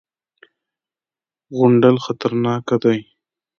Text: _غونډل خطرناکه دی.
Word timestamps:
_غونډل 1.55 1.95
خطرناکه 2.05 2.75
دی. 2.83 2.99